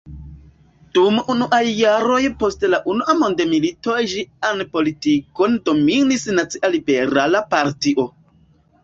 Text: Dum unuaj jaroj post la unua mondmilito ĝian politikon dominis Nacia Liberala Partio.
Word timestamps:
Dum 0.97 1.17
unuaj 1.33 1.59
jaroj 1.79 2.21
post 2.43 2.65
la 2.73 2.79
unua 2.93 3.15
mondmilito 3.19 3.97
ĝian 4.13 4.63
politikon 4.79 5.59
dominis 5.69 6.27
Nacia 6.41 6.73
Liberala 6.79 7.43
Partio. 7.53 8.09